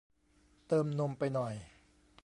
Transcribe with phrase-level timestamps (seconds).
[0.67, 1.53] เติมนมไปหน่อย